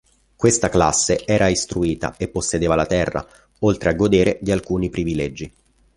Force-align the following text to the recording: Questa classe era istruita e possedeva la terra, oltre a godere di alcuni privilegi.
Questa 0.35 0.67
classe 0.69 1.23
era 1.27 1.47
istruita 1.47 2.15
e 2.17 2.27
possedeva 2.27 2.73
la 2.73 2.87
terra, 2.87 3.23
oltre 3.59 3.91
a 3.91 3.93
godere 3.93 4.39
di 4.41 4.49
alcuni 4.51 4.89
privilegi. 4.89 5.53